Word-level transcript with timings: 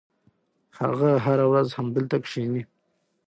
هغه 0.79 1.11
هره 1.25 1.45
ورځ 1.51 1.67
همدلته 1.77 2.17
کښېني. 2.23 2.63